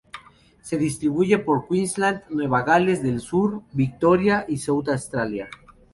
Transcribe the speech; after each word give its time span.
Se 0.63 0.79
distribuye 0.79 1.37
por 1.37 1.67
Queensland, 1.67 2.23
Nueva 2.31 2.63
Gales 2.63 3.03
del 3.03 3.19
Sur, 3.21 3.61
Victoria 3.73 4.45
y 4.49 4.57
South 4.57 4.87
Australia. 4.89 5.47